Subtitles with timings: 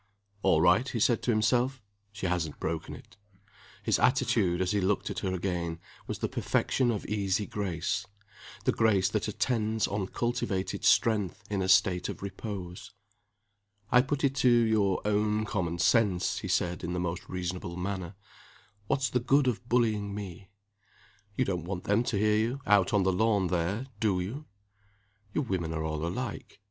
[0.41, 1.79] "All right," he said to himself.
[2.11, 3.17] "She hasn't broken it."
[3.83, 5.77] His attitude as he looked at her again,
[6.07, 8.07] was the perfection of easy grace
[8.65, 12.93] the grace that attends on cultivated strength in a state of repose.
[13.91, 18.15] "I put it to your own common sense," he said, in the most reasonable manner,
[18.87, 20.49] "what's the good of bullying me?
[21.37, 24.47] You don't want them to hear you, out on the lawn there do you?
[25.35, 26.59] You women are all alike.